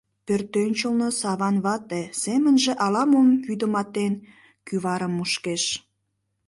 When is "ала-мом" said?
2.85-3.27